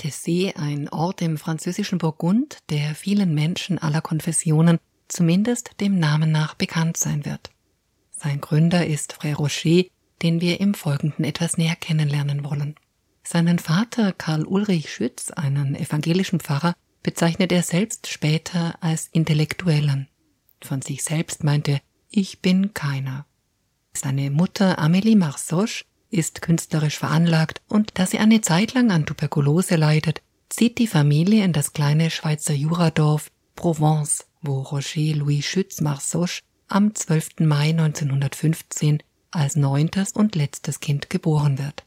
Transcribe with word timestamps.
Tessé, 0.00 0.56
ein 0.56 0.88
Ort 0.88 1.20
im 1.20 1.36
französischen 1.36 1.98
Burgund, 1.98 2.58
der 2.70 2.94
vielen 2.94 3.34
Menschen 3.34 3.78
aller 3.78 4.00
Konfessionen 4.00 4.78
zumindest 5.08 5.72
dem 5.80 5.98
Namen 5.98 6.32
nach 6.32 6.54
bekannt 6.54 6.96
sein 6.96 7.24
wird. 7.24 7.50
Sein 8.10 8.40
Gründer 8.40 8.86
ist 8.86 9.14
Frère 9.14 9.36
Rocher, 9.36 9.84
den 10.22 10.40
wir 10.40 10.60
im 10.60 10.74
Folgenden 10.74 11.24
etwas 11.24 11.58
näher 11.58 11.76
kennenlernen 11.76 12.44
wollen. 12.44 12.76
Seinen 13.22 13.58
Vater 13.58 14.12
Karl 14.12 14.44
Ulrich 14.44 14.92
Schütz, 14.92 15.30
einen 15.30 15.74
evangelischen 15.74 16.40
Pfarrer, 16.40 16.74
bezeichnet 17.02 17.52
er 17.52 17.62
selbst 17.62 18.08
später 18.08 18.76
als 18.82 19.08
Intellektuellen. 19.08 20.08
Von 20.62 20.82
sich 20.82 21.02
selbst 21.02 21.44
meint 21.44 21.68
er, 21.68 21.80
ich 22.10 22.40
bin 22.40 22.74
keiner. 22.74 23.26
Seine 23.92 24.30
Mutter 24.30 24.78
Amélie 24.78 25.16
Marsoche 25.16 25.84
ist 26.10 26.42
künstlerisch 26.42 26.98
veranlagt 26.98 27.60
und 27.68 27.92
da 27.94 28.06
sie 28.06 28.18
eine 28.18 28.40
Zeit 28.40 28.74
lang 28.74 28.90
an 28.90 29.06
Tuberkulose 29.06 29.76
leidet, 29.76 30.22
zieht 30.48 30.78
die 30.78 30.86
Familie 30.86 31.44
in 31.44 31.52
das 31.52 31.72
kleine 31.72 32.10
Schweizer 32.10 32.54
Juradorf 32.54 33.30
Provence, 33.54 34.26
wo 34.42 34.60
Roger 34.62 35.14
Louis 35.16 35.44
Schütz 35.44 35.80
Marsoche 35.80 36.42
am 36.68 36.94
12. 36.94 37.40
Mai 37.40 37.70
1915 37.70 39.02
als 39.30 39.56
neuntes 39.56 40.12
und 40.12 40.34
letztes 40.34 40.80
Kind 40.80 41.10
geboren 41.10 41.58
wird. 41.58 41.84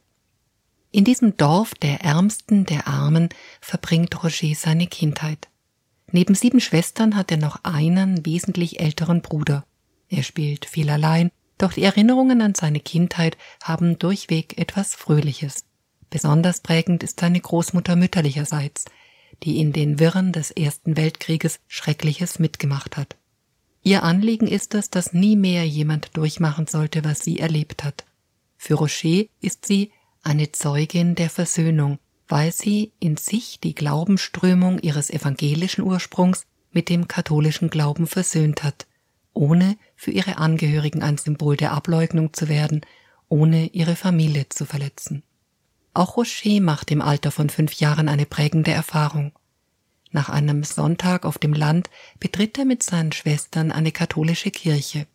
In 0.91 1.03
diesem 1.03 1.35
Dorf 1.35 1.73
der 1.73 2.01
Ärmsten 2.01 2.65
der 2.65 2.87
Armen 2.87 3.29
verbringt 3.59 4.23
Roger 4.23 4.53
seine 4.55 4.87
Kindheit. 4.87 5.49
Neben 6.11 6.35
sieben 6.35 6.61
Schwestern 6.61 7.15
hat 7.15 7.31
er 7.31 7.37
noch 7.37 7.63
einen 7.63 8.25
wesentlich 8.25 8.79
älteren 8.79 9.21
Bruder. 9.21 9.65
Er 10.09 10.21
spielt 10.21 10.65
viel 10.65 10.89
allein 10.91 11.31
doch 11.57 11.73
die 11.73 11.83
Erinnerungen 11.83 12.41
an 12.41 12.55
seine 12.55 12.79
Kindheit 12.79 13.37
haben 13.61 13.99
durchweg 13.99 14.57
etwas 14.57 14.95
Fröhliches. 14.95 15.65
Besonders 16.09 16.61
prägend 16.61 17.03
ist 17.03 17.19
seine 17.19 17.39
Großmutter 17.39 17.95
mütterlicherseits, 17.95 18.85
die 19.43 19.59
in 19.59 19.73
den 19.73 19.99
Wirren 19.99 20.31
des 20.31 20.51
Ersten 20.51 20.95
Weltkrieges 20.95 21.59
Schreckliches 21.67 22.39
mitgemacht 22.39 22.97
hat. 22.97 23.15
Ihr 23.81 24.03
Anliegen 24.03 24.47
ist 24.47 24.75
es, 24.75 24.89
dass 24.89 25.13
nie 25.13 25.35
mehr 25.35 25.65
jemand 25.67 26.15
durchmachen 26.15 26.67
sollte, 26.67 27.03
was 27.03 27.19
sie 27.19 27.39
erlebt 27.39 27.83
hat. 27.83 28.05
Für 28.57 28.75
Rocher 28.75 29.25
ist 29.41 29.65
sie 29.65 29.91
eine 30.21 30.51
Zeugin 30.51 31.15
der 31.15 31.29
Versöhnung, 31.29 31.99
weil 32.27 32.53
sie 32.53 32.93
in 32.99 33.17
sich 33.17 33.59
die 33.59 33.75
Glaubensströmung 33.75 34.79
ihres 34.79 35.09
evangelischen 35.09 35.83
Ursprungs 35.83 36.45
mit 36.71 36.87
dem 36.89 37.07
katholischen 37.07 37.69
Glauben 37.69 38.07
versöhnt 38.07 38.63
hat 38.63 38.87
ohne 39.33 39.77
für 39.95 40.11
ihre 40.11 40.37
Angehörigen 40.37 41.03
ein 41.03 41.17
Symbol 41.17 41.57
der 41.57 41.71
Ableugnung 41.71 42.33
zu 42.33 42.49
werden, 42.49 42.81
ohne 43.29 43.67
ihre 43.67 43.95
Familie 43.95 44.49
zu 44.49 44.65
verletzen. 44.65 45.23
Auch 45.93 46.17
Rocher 46.17 46.61
macht 46.61 46.91
im 46.91 47.01
Alter 47.01 47.31
von 47.31 47.49
fünf 47.49 47.73
Jahren 47.73 48.09
eine 48.09 48.25
prägende 48.25 48.71
Erfahrung. 48.71 49.31
Nach 50.11 50.29
einem 50.29 50.63
Sonntag 50.63 51.25
auf 51.25 51.37
dem 51.37 51.53
Land 51.53 51.89
betritt 52.19 52.57
er 52.57 52.65
mit 52.65 52.83
seinen 52.83 53.11
Schwestern 53.11 53.71
eine 53.71 53.91
katholische 53.91 54.51
Kirche. 54.51 55.07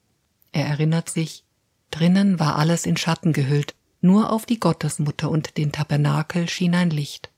Er 0.52 0.66
erinnert 0.66 1.08
sich, 1.08 1.44
drinnen 1.90 2.40
war 2.40 2.56
alles 2.56 2.86
in 2.86 2.96
Schatten 2.96 3.32
gehüllt, 3.32 3.74
nur 4.00 4.32
auf 4.32 4.46
die 4.46 4.60
Gottesmutter 4.60 5.30
und 5.30 5.56
den 5.56 5.72
Tabernakel 5.72 6.48
schien 6.48 6.74
ein 6.74 6.90
Licht. 6.90 7.30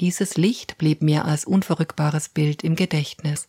Dieses 0.00 0.36
Licht 0.36 0.78
blieb 0.78 1.02
mir 1.02 1.24
als 1.24 1.44
unverrückbares 1.44 2.30
Bild 2.30 2.64
im 2.64 2.74
Gedächtnis. 2.74 3.48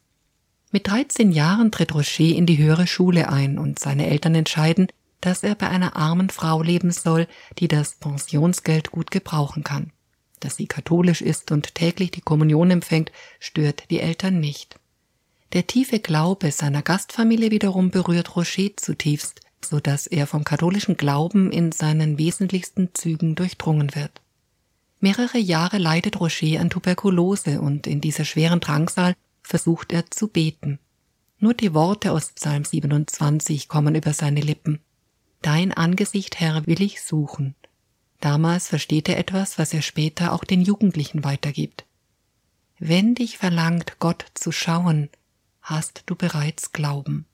Mit 0.74 0.88
13 0.88 1.34
Jahren 1.34 1.70
tritt 1.70 1.94
Rocher 1.94 2.24
in 2.24 2.46
die 2.46 2.58
höhere 2.58 2.88
Schule 2.88 3.28
ein 3.30 3.58
und 3.58 3.78
seine 3.78 4.08
Eltern 4.08 4.36
entscheiden, 4.36 4.88
dass 5.20 5.44
er 5.44 5.56
bei 5.56 5.70
einer 5.70 5.98
armen 5.98 6.30
Frau 6.30 6.64
leben 6.64 6.92
soll, 6.92 7.28
die 7.60 7.68
das 7.68 7.96
Pensionsgeld 7.96 8.90
gut 8.90 9.12
gebrauchen 9.12 9.66
kann. 9.66 9.92
Dass 10.40 10.56
sie 10.56 10.68
katholisch 10.68 11.22
ist 11.22 11.52
und 11.52 11.76
täglich 11.76 12.12
die 12.12 12.22
Kommunion 12.22 12.72
empfängt, 12.72 13.12
stört 13.40 13.84
die 13.90 14.00
Eltern 14.00 14.40
nicht. 14.40 14.80
Der 15.52 15.68
tiefe 15.68 16.00
Glaube 16.00 16.52
seiner 16.52 16.82
Gastfamilie 16.82 17.52
wiederum 17.52 17.92
berührt 17.92 18.38
Rocher 18.38 18.70
zutiefst, 18.78 19.42
so 19.64 19.82
dass 19.82 20.08
er 20.08 20.26
vom 20.26 20.46
katholischen 20.46 20.96
Glauben 20.96 21.52
in 21.52 21.74
seinen 21.74 22.18
wesentlichsten 22.18 22.92
Zügen 22.94 23.36
durchdrungen 23.36 23.94
wird. 23.94 24.22
Mehrere 25.02 25.38
Jahre 25.38 25.80
leidet 25.80 26.22
Rocher 26.22 26.62
an 26.62 26.70
Tuberkulose 26.70 27.60
und 27.60 27.88
in 27.88 28.00
dieser 28.00 28.24
schweren 28.24 28.62
Drangsal 28.62 29.16
versucht 29.52 29.92
er 29.92 30.10
zu 30.10 30.30
beten. 30.30 30.80
Nur 31.38 31.54
die 31.54 31.74
Worte 31.74 32.14
aus 32.14 32.32
Psalm 32.32 32.64
27 32.64 33.68
kommen 33.68 33.96
über 33.96 34.14
seine 34.14 34.40
Lippen. 34.40 34.80
Dein 35.42 35.74
Angesicht, 35.74 36.40
Herr, 36.40 36.66
will 36.68 36.82
ich 36.82 37.02
suchen. 37.02 37.56
Damals 38.22 38.70
versteht 38.70 39.10
er 39.10 39.18
etwas, 39.18 39.60
was 39.60 39.74
er 39.74 39.82
später 39.82 40.32
auch 40.32 40.46
den 40.46 40.62
Jugendlichen 40.62 41.26
weitergibt. 41.26 41.86
Wenn 42.80 43.14
dich 43.14 43.38
verlangt, 43.38 44.00
Gott 44.00 44.24
zu 44.36 44.54
schauen, 44.54 45.10
hast 45.62 46.04
du 46.06 46.16
bereits 46.16 46.72
Glauben. 46.72 47.26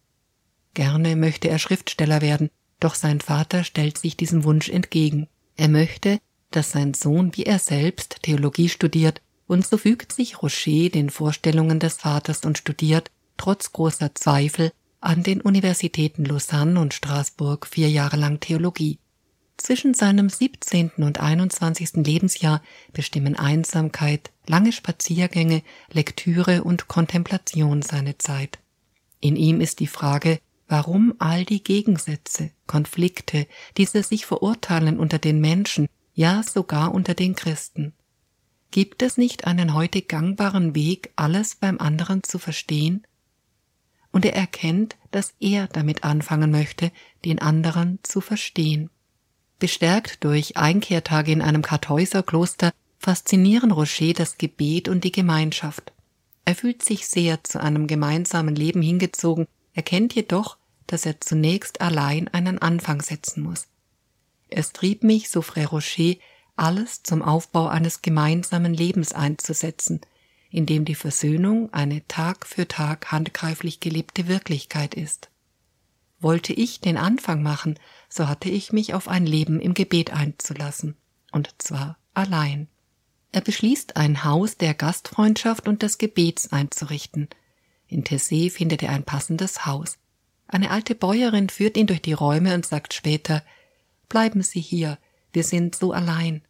Gerne 0.74 1.16
möchte 1.16 1.50
er 1.50 1.60
Schriftsteller 1.60 2.22
werden, 2.22 2.50
doch 2.80 2.96
sein 2.96 3.22
Vater 3.22 3.64
stellt 3.64 4.00
sich 4.00 4.18
diesem 4.18 4.44
Wunsch 4.44 4.70
entgegen. 4.70 5.28
Er 5.56 5.68
möchte, 5.68 6.20
dass 6.50 6.72
sein 6.72 6.96
Sohn 6.96 7.38
wie 7.38 7.44
er 7.44 7.60
selbst 7.60 8.24
Theologie 8.24 8.70
studiert 8.70 9.22
und 9.48 9.66
so 9.66 9.78
fügt 9.78 10.12
sich 10.12 10.42
Rocher 10.42 10.90
den 10.90 11.10
Vorstellungen 11.10 11.80
des 11.80 11.96
Vaters 11.96 12.46
und 12.46 12.58
studiert, 12.58 13.12
trotz 13.38 13.72
großer 13.72 14.14
Zweifel, 14.14 14.72
an 15.00 15.24
den 15.24 15.42
Universitäten 15.42 16.26
Lausanne 16.26 16.80
und 16.80 16.94
Straßburg 16.94 17.68
vier 17.68 17.90
Jahre 17.90 18.18
lang 18.18 18.40
Theologie. 18.40 19.00
Zwischen 19.58 19.94
seinem 19.94 20.30
17. 20.30 20.92
und 20.98 21.20
21. 21.20 22.06
Lebensjahr 22.06 22.62
bestimmen 22.94 23.36
Einsamkeit, 23.36 24.32
lange 24.46 24.72
Spaziergänge, 24.72 25.64
Lektüre 25.92 26.64
und 26.64 26.88
Kontemplation 26.88 27.82
seine 27.82 28.18
Zeit. 28.18 28.60
In 29.20 29.36
ihm 29.36 29.62
ist 29.62 29.80
die 29.80 29.88
Frage, 29.88 30.40
warum 30.68 31.16
all 31.18 31.44
die 31.44 31.64
Gegensätze, 31.64 32.52
Konflikte, 32.68 33.48
diese 33.78 34.04
sich 34.04 34.26
verurteilen 34.26 35.00
unter 35.00 35.18
den 35.18 35.40
Menschen, 35.40 35.88
ja 36.14 36.44
sogar 36.44 36.94
unter 36.94 37.14
den 37.14 37.36
Christen. 37.36 37.94
Gibt 38.72 39.02
es 39.02 39.18
nicht 39.18 39.48
einen 39.48 39.74
heute 39.74 40.02
gangbaren 40.02 40.76
Weg, 40.76 41.12
alles 41.16 41.56
beim 41.56 41.80
anderen 41.80 42.24
zu 42.24 42.38
verstehen? 42.38 43.06
Und 44.12 44.26
er 44.26 44.36
erkennt, 44.36 44.96
dass 45.12 45.34
er 45.40 45.68
damit 45.68 46.04
anfangen 46.04 46.52
möchte, 46.52 46.92
den 47.24 47.40
anderen 47.40 48.00
zu 48.04 48.22
verstehen. 48.22 48.90
Bestärkt 49.60 50.24
durch 50.24 50.58
Einkehrtage 50.58 51.32
in 51.32 51.42
einem 51.42 51.62
Kartäuserkloster 51.62 52.72
faszinieren 53.00 53.72
Rocher 53.72 54.14
das 54.14 54.38
Gebet 54.38 54.90
und 54.90 55.04
die 55.04 55.12
Gemeinschaft. 55.12 55.94
Er 56.46 56.56
fühlt 56.56 56.84
sich 56.84 57.08
sehr 57.08 57.44
zu 57.44 57.62
einem 57.62 57.88
gemeinsamen 57.88 58.56
Leben 58.56 58.82
hingezogen, 58.82 59.48
erkennt 59.74 60.16
jedoch, 60.16 60.58
dass 60.88 61.06
er 61.06 61.20
zunächst 61.20 61.82
allein 61.82 62.28
einen 62.30 62.60
Anfang 62.60 63.02
setzen 63.02 63.44
muss. 63.44 63.68
Es 64.50 64.72
trieb 64.72 65.04
mich, 65.04 65.30
so 65.30 65.42
Frère 65.42 65.68
Rocher, 65.68 66.16
alles 66.58 67.04
zum 67.04 67.22
Aufbau 67.22 67.68
eines 67.68 68.02
gemeinsamen 68.02 68.74
Lebens 68.74 69.14
einzusetzen, 69.14 70.02
in 70.50 70.66
dem 70.66 70.86
die 70.86 70.96
Versöhnung 70.96 71.72
eine 71.74 72.06
Tag 72.08 72.46
für 72.46 72.68
Tag 72.68 73.12
handgreiflich 73.12 73.80
gelebte 73.80 74.28
Wirklichkeit 74.28 74.96
ist. 74.96 75.30
Wollte 76.20 76.54
ich 76.54 76.82
den 76.82 76.98
Anfang 76.98 77.44
machen, 77.44 77.78
so 78.10 78.28
hatte 78.28 78.50
ich 78.50 78.74
mich 78.74 78.94
auf 78.94 79.08
ein 79.08 79.26
Leben 79.26 79.60
im 79.60 79.74
Gebet 79.74 80.12
einzulassen, 80.12 80.96
und 81.32 81.54
zwar 81.60 81.98
allein. 82.14 82.68
Er 83.32 83.42
beschließt, 83.42 83.98
ein 83.98 84.24
Haus 84.24 84.58
der 84.58 84.74
Gastfreundschaft 84.74 85.68
und 85.68 85.84
des 85.84 86.00
Gebets 86.00 86.52
einzurichten. 86.52 87.28
In 87.88 88.04
Tessé 88.04 88.50
findet 88.50 88.82
er 88.82 88.90
ein 88.92 89.04
passendes 89.04 89.66
Haus. 89.66 89.98
Eine 90.48 90.72
alte 90.72 90.96
Bäuerin 90.96 91.50
führt 91.50 91.78
ihn 91.78 91.88
durch 91.88 92.02
die 92.02 92.14
Räume 92.14 92.56
und 92.56 92.66
sagt 92.66 92.94
später 92.94 93.44
Bleiben 94.10 94.42
Sie 94.42 94.62
hier, 94.62 94.98
wir 95.34 95.44
sind 95.44 95.76
so 95.76 95.92
allein. 95.92 96.42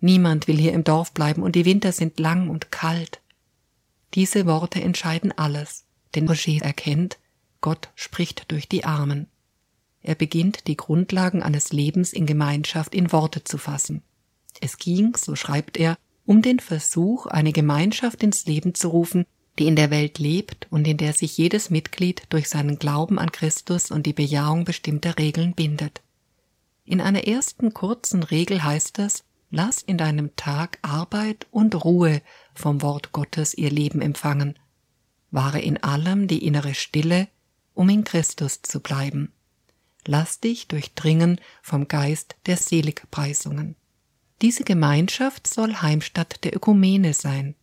Niemand 0.00 0.46
will 0.48 0.58
hier 0.58 0.72
im 0.72 0.84
Dorf 0.84 1.12
bleiben 1.12 1.42
und 1.42 1.56
die 1.56 1.64
Winter 1.64 1.92
sind 1.92 2.20
lang 2.20 2.48
und 2.50 2.70
kalt. 2.70 3.20
Diese 4.14 4.46
Worte 4.46 4.80
entscheiden 4.80 5.32
alles, 5.36 5.84
denn 6.14 6.28
Roger 6.28 6.62
erkennt, 6.62 7.18
Gott 7.60 7.88
spricht 7.94 8.50
durch 8.50 8.68
die 8.68 8.84
Armen. 8.84 9.28
Er 10.02 10.14
beginnt, 10.14 10.68
die 10.68 10.76
Grundlagen 10.76 11.42
eines 11.42 11.72
Lebens 11.72 12.12
in 12.12 12.26
Gemeinschaft 12.26 12.94
in 12.94 13.10
Worte 13.10 13.42
zu 13.42 13.58
fassen. 13.58 14.02
Es 14.60 14.78
ging, 14.78 15.16
so 15.16 15.34
schreibt 15.34 15.76
er, 15.76 15.98
um 16.24 16.42
den 16.42 16.60
Versuch, 16.60 17.26
eine 17.26 17.52
Gemeinschaft 17.52 18.22
ins 18.22 18.46
Leben 18.46 18.74
zu 18.74 18.88
rufen, 18.88 19.26
die 19.58 19.66
in 19.66 19.76
der 19.76 19.90
Welt 19.90 20.18
lebt 20.18 20.66
und 20.70 20.86
in 20.86 20.96
der 20.96 21.12
sich 21.12 21.36
jedes 21.36 21.70
Mitglied 21.70 22.24
durch 22.28 22.48
seinen 22.48 22.78
Glauben 22.78 23.18
an 23.18 23.32
Christus 23.32 23.90
und 23.90 24.06
die 24.06 24.12
Bejahung 24.12 24.64
bestimmter 24.64 25.18
Regeln 25.18 25.54
bindet. 25.54 26.02
In 26.84 27.00
einer 27.00 27.26
ersten 27.26 27.74
kurzen 27.74 28.22
Regel 28.22 28.62
heißt 28.62 28.98
es, 28.98 29.24
lass 29.50 29.82
in 29.82 29.98
deinem 29.98 30.34
Tag 30.36 30.78
Arbeit 30.82 31.46
und 31.50 31.84
Ruhe 31.84 32.22
vom 32.54 32.82
Wort 32.82 33.12
Gottes 33.12 33.54
ihr 33.54 33.70
Leben 33.70 34.00
empfangen. 34.00 34.58
Wahre 35.30 35.60
in 35.60 35.82
allem 35.82 36.28
die 36.28 36.44
innere 36.44 36.74
Stille, 36.74 37.28
um 37.74 37.88
in 37.88 38.04
Christus 38.04 38.62
zu 38.62 38.80
bleiben. 38.80 39.32
Lass 40.06 40.40
dich 40.40 40.68
durchdringen 40.68 41.40
vom 41.62 41.88
Geist 41.88 42.36
der 42.46 42.56
Seligpreisungen. 42.56 43.76
Diese 44.42 44.64
Gemeinschaft 44.64 45.46
soll 45.46 45.74
Heimstatt 45.76 46.44
der 46.44 46.54
Ökumene 46.54 47.14
sein. 47.14 47.54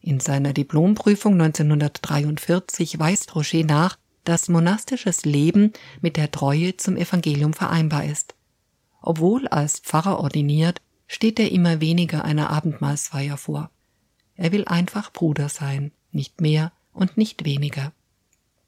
In 0.00 0.20
seiner 0.20 0.52
Diplomprüfung 0.52 1.34
1943 1.34 2.98
weist 2.98 3.34
Rocher 3.34 3.64
nach, 3.64 3.98
dass 4.24 4.48
monastisches 4.48 5.24
Leben 5.24 5.72
mit 6.00 6.16
der 6.16 6.30
Treue 6.30 6.76
zum 6.76 6.96
Evangelium 6.96 7.52
vereinbar 7.52 8.04
ist. 8.04 8.34
Obwohl 9.02 9.48
als 9.48 9.80
Pfarrer 9.80 10.20
ordiniert, 10.20 10.80
steht 11.12 11.40
er 11.40 11.50
immer 11.50 11.80
weniger 11.80 12.24
einer 12.24 12.50
Abendmahlsfeier 12.50 13.36
vor. 13.36 13.68
Er 14.36 14.52
will 14.52 14.64
einfach 14.66 15.12
Bruder 15.12 15.48
sein, 15.48 15.90
nicht 16.12 16.40
mehr 16.40 16.70
und 16.92 17.16
nicht 17.16 17.44
weniger. 17.44 17.92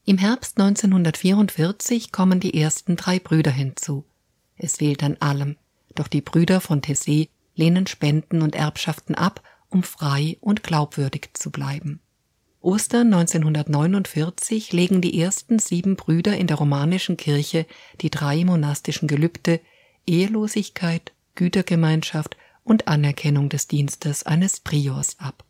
Im 0.04 0.18
Herbst 0.18 0.58
1944 0.58 2.10
kommen 2.10 2.40
die 2.40 2.60
ersten 2.60 2.96
drei 2.96 3.20
Brüder 3.20 3.52
hinzu. 3.52 4.04
Es 4.56 4.78
fehlt 4.78 5.04
an 5.04 5.18
allem, 5.20 5.56
doch 5.94 6.08
die 6.08 6.20
Brüder 6.20 6.60
von 6.60 6.82
Tessé 6.82 7.28
lehnen 7.54 7.86
Spenden 7.86 8.42
und 8.42 8.56
Erbschaften 8.56 9.14
ab, 9.14 9.40
um 9.68 9.84
frei 9.84 10.36
und 10.40 10.64
glaubwürdig 10.64 11.30
zu 11.34 11.52
bleiben. 11.52 12.00
Ostern 12.60 13.14
1949 13.14 14.72
legen 14.72 15.00
die 15.00 15.20
ersten 15.20 15.60
sieben 15.60 15.94
Brüder 15.94 16.36
in 16.36 16.48
der 16.48 16.56
romanischen 16.56 17.16
Kirche 17.16 17.66
die 18.00 18.10
drei 18.10 18.44
monastischen 18.44 19.06
Gelübde 19.06 19.60
Ehelosigkeit, 20.08 21.12
Gütergemeinschaft 21.34 22.36
und 22.64 22.88
Anerkennung 22.88 23.48
des 23.48 23.68
Dienstes 23.68 24.24
eines 24.24 24.60
Priors 24.60 25.18
ab. 25.18 25.44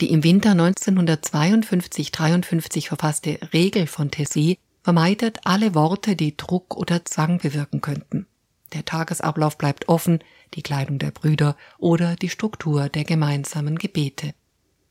Die 0.00 0.10
im 0.10 0.24
Winter 0.24 0.52
1952-53 0.52 2.88
verfasste 2.88 3.38
Regel 3.52 3.86
von 3.86 4.10
Tessé 4.10 4.58
vermeidet 4.82 5.40
alle 5.44 5.74
Worte, 5.74 6.16
die 6.16 6.36
Druck 6.36 6.76
oder 6.76 7.04
Zwang 7.04 7.38
bewirken 7.38 7.80
könnten. 7.80 8.26
Der 8.72 8.84
Tagesablauf 8.84 9.58
bleibt 9.58 9.88
offen, 9.88 10.18
die 10.54 10.62
Kleidung 10.62 10.98
der 10.98 11.12
Brüder 11.12 11.56
oder 11.78 12.16
die 12.16 12.30
Struktur 12.30 12.88
der 12.88 13.04
gemeinsamen 13.04 13.78
Gebete. 13.78 14.34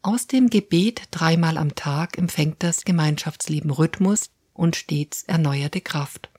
Aus 0.02 0.28
dem 0.28 0.50
Gebet 0.50 1.04
dreimal 1.12 1.58
am 1.58 1.76
Tag 1.76 2.18
empfängt 2.18 2.64
das 2.64 2.86
Gemeinschaftsleben 2.86 3.72
Rhythmus 3.72 4.30
und 4.54 4.76
stets 4.76 5.24
erneuerte 5.24 5.82
Kraft. 5.82 6.30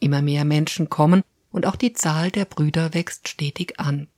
Immer 0.00 0.22
mehr 0.22 0.44
Menschen 0.44 0.88
kommen 0.88 1.22
und 1.54 1.66
auch 1.66 1.76
die 1.76 1.92
Zahl 1.92 2.32
der 2.32 2.46
Brüder 2.46 2.94
wächst 2.94 3.28
stetig 3.28 3.78
an. 3.78 4.08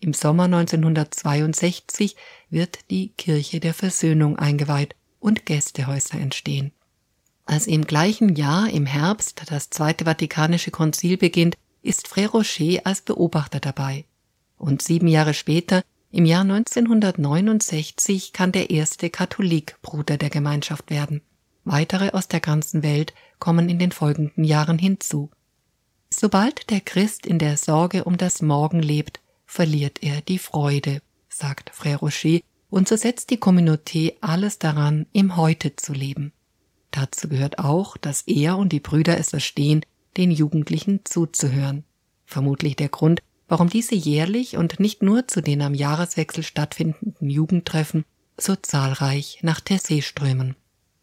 Im 0.00 0.14
Sommer 0.14 0.44
1962 0.44 2.16
wird 2.48 2.90
die 2.90 3.10
Kirche 3.10 3.60
der 3.60 3.74
Versöhnung 3.74 4.38
eingeweiht 4.38 4.96
und 5.18 5.44
Gästehäuser 5.44 6.18
entstehen. 6.18 6.72
Als 7.44 7.66
im 7.66 7.84
gleichen 7.84 8.34
Jahr 8.34 8.70
im 8.70 8.86
Herbst 8.86 9.42
das 9.50 9.68
Zweite 9.68 10.06
Vatikanische 10.06 10.70
Konzil 10.70 11.18
beginnt, 11.18 11.58
ist 11.82 12.08
Frère 12.08 12.28
Rocher 12.28 12.80
als 12.84 13.02
Beobachter 13.02 13.60
dabei. 13.60 14.06
Und 14.56 14.80
sieben 14.80 15.06
Jahre 15.06 15.34
später, 15.34 15.82
im 16.10 16.24
Jahr 16.24 16.42
1969, 16.42 18.32
kann 18.32 18.52
der 18.52 18.70
erste 18.70 19.10
Katholik 19.10 19.76
Bruder 19.82 20.16
der 20.16 20.30
Gemeinschaft 20.30 20.88
werden. 20.88 21.20
Weitere 21.64 22.12
aus 22.12 22.28
der 22.28 22.40
ganzen 22.40 22.82
Welt 22.82 23.12
kommen 23.38 23.68
in 23.68 23.78
den 23.78 23.92
folgenden 23.92 24.44
Jahren 24.44 24.78
hinzu. 24.78 25.30
Sobald 26.22 26.68
der 26.68 26.82
Christ 26.82 27.24
in 27.24 27.38
der 27.38 27.56
Sorge 27.56 28.04
um 28.04 28.18
das 28.18 28.42
Morgen 28.42 28.82
lebt, 28.82 29.20
verliert 29.46 30.02
er 30.02 30.20
die 30.20 30.36
Freude, 30.36 31.00
sagt 31.30 31.72
Frère 31.72 31.96
Rocher, 31.96 32.40
und 32.68 32.88
so 32.88 32.96
setzt 32.96 33.30
die 33.30 33.38
Communauté 33.38 34.16
alles 34.20 34.58
daran, 34.58 35.06
im 35.14 35.38
Heute 35.38 35.76
zu 35.76 35.94
leben. 35.94 36.34
Dazu 36.90 37.26
gehört 37.26 37.58
auch, 37.58 37.96
dass 37.96 38.20
er 38.26 38.58
und 38.58 38.70
die 38.70 38.80
Brüder 38.80 39.16
es 39.16 39.30
verstehen, 39.30 39.80
den 40.18 40.30
Jugendlichen 40.30 41.00
zuzuhören. 41.04 41.84
Vermutlich 42.26 42.76
der 42.76 42.90
Grund, 42.90 43.22
warum 43.48 43.70
diese 43.70 43.94
jährlich 43.94 44.58
und 44.58 44.78
nicht 44.78 45.02
nur 45.02 45.26
zu 45.26 45.40
den 45.40 45.62
am 45.62 45.72
Jahreswechsel 45.72 46.44
stattfindenden 46.44 47.30
Jugendtreffen 47.30 48.04
so 48.36 48.56
zahlreich 48.56 49.38
nach 49.40 49.62
Tessé 49.62 50.02
strömen. 50.02 50.54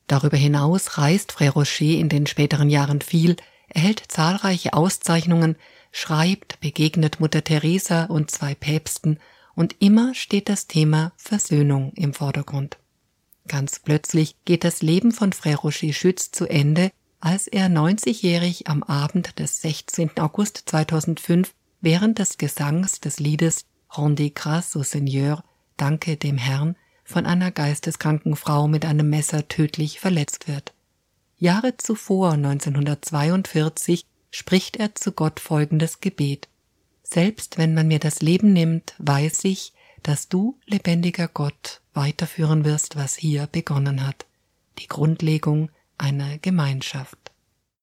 Darüber 0.05 0.37
hinaus 0.37 0.99
reist 0.99 1.31
Frère 1.31 1.53
Rocher 1.53 1.85
in 1.85 2.07
den 2.07 2.27
späteren 2.27 2.69
Jahren 2.69 3.01
viel, 3.01 3.35
erhält 3.67 4.03
zahlreiche 4.07 4.73
Auszeichnungen, 4.73 5.55
schreibt, 5.91 6.59
begegnet 6.59 7.19
Mutter 7.19 7.43
Teresa 7.43 8.05
und 8.05 8.31
zwei 8.31 8.55
Päpsten 8.55 9.19
und 9.55 9.75
immer 9.79 10.13
steht 10.13 10.49
das 10.49 10.67
Thema 10.67 11.11
Versöhnung 11.17 11.91
im 11.95 12.13
Vordergrund. 12.13 12.77
Ganz 13.47 13.79
plötzlich 13.79 14.35
geht 14.45 14.63
das 14.63 14.81
Leben 14.81 15.11
von 15.11 15.31
Frère 15.31 15.57
Rocher 15.57 15.93
Schütz 15.93 16.31
zu 16.31 16.45
Ende, 16.47 16.91
als 17.19 17.47
er 17.47 17.67
90-jährig 17.67 18.67
am 18.67 18.83
Abend 18.83 19.39
des 19.39 19.61
16. 19.61 20.19
August 20.19 20.63
2005 20.65 21.53
während 21.81 22.19
des 22.19 22.37
Gesangs 22.37 22.99
des 22.99 23.19
Liedes 23.19 23.65
Rendez 23.89 24.33
grâce 24.35 24.75
au 24.75 24.83
Seigneur, 24.83 25.43
Danke 25.77 26.17
dem 26.17 26.37
Herrn, 26.37 26.75
von 27.03 27.25
einer 27.25 27.51
geisteskranken 27.51 28.35
Frau 28.35 28.67
mit 28.67 28.85
einem 28.85 29.09
Messer 29.09 29.47
tödlich 29.47 29.99
verletzt 29.99 30.47
wird. 30.47 30.73
Jahre 31.39 31.77
zuvor, 31.77 32.31
1942, 32.33 34.05
spricht 34.31 34.77
er 34.77 34.95
zu 34.95 35.11
Gott 35.11 35.39
folgendes 35.39 35.99
Gebet. 36.01 36.47
Selbst 37.03 37.57
wenn 37.57 37.73
man 37.73 37.87
mir 37.87 37.99
das 37.99 38.21
Leben 38.21 38.53
nimmt, 38.53 38.95
weiß 38.97 39.45
ich, 39.45 39.73
dass 40.03 40.29
du, 40.29 40.57
lebendiger 40.65 41.27
Gott, 41.27 41.81
weiterführen 41.93 42.65
wirst, 42.65 42.95
was 42.95 43.15
hier 43.15 43.47
begonnen 43.47 44.05
hat. 44.05 44.25
Die 44.79 44.87
Grundlegung 44.87 45.69
einer 45.97 46.37
Gemeinschaft. 46.39 47.26